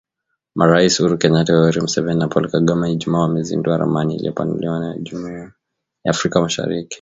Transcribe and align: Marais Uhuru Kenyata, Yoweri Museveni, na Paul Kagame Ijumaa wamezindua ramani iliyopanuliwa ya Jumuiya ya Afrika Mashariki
Marais 0.59 0.93
Uhuru 0.99 1.15
Kenyata, 1.21 1.51
Yoweri 1.53 1.81
Museveni, 1.85 2.19
na 2.19 2.27
Paul 2.27 2.47
Kagame 2.51 2.89
Ijumaa 2.91 3.19
wamezindua 3.21 3.77
ramani 3.77 4.15
iliyopanuliwa 4.15 4.85
ya 4.85 4.97
Jumuiya 4.97 5.39
ya 6.03 6.11
Afrika 6.11 6.41
Mashariki 6.41 6.89